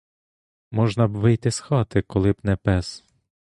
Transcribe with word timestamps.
Можна 0.71 1.07
б 1.07 1.11
вийти 1.11 1.51
з 1.51 1.59
хати, 1.59 2.01
коли 2.01 2.31
б 2.31 2.37
не 2.43 2.55
пес. 2.55 3.03